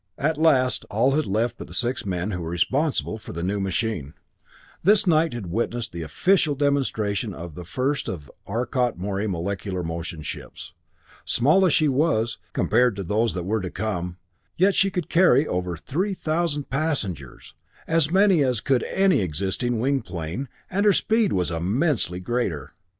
At 0.17 0.35
last 0.39 0.83
all 0.89 1.11
had 1.11 1.27
left 1.27 1.59
but 1.59 1.67
the 1.67 1.75
six 1.75 2.07
men 2.07 2.31
who 2.31 2.41
were 2.41 2.49
responsible 2.49 3.19
for 3.19 3.33
the 3.33 3.43
new 3.43 3.59
machine. 3.59 4.15
This 4.81 5.05
night 5.05 5.31
had 5.31 5.51
witnessed 5.51 5.91
the 5.91 6.01
official 6.01 6.55
demonstration 6.55 7.35
of 7.35 7.53
the 7.53 7.63
first 7.63 8.09
of 8.09 8.25
the 8.25 8.31
Arcot 8.47 8.97
Morey 8.97 9.27
molecular 9.27 9.83
motion 9.83 10.23
ships. 10.23 10.73
Small 11.23 11.67
as 11.67 11.73
she 11.73 11.87
was, 11.87 12.39
compared 12.51 12.95
to 12.95 13.03
those 13.03 13.35
that 13.35 13.45
were 13.45 13.61
to 13.61 13.69
come, 13.69 14.17
yet 14.57 14.73
she 14.73 14.89
could 14.89 15.07
carry 15.07 15.45
over 15.45 15.77
three 15.77 16.15
thousand 16.15 16.71
passengers, 16.71 17.53
as 17.85 18.09
many 18.09 18.43
as 18.43 18.59
could 18.59 18.81
any 18.85 19.21
existing 19.21 19.77
winged 19.79 20.05
plane, 20.05 20.49
and 20.67 20.83
her 20.87 20.93
speed 20.93 21.31
was 21.31 21.51
immensely 21.51 22.19
greater. 22.19 22.73